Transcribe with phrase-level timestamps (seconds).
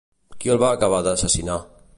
[0.43, 1.63] Qui el va acabar d'assassinar?